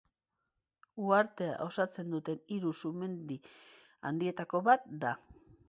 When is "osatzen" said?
1.65-2.09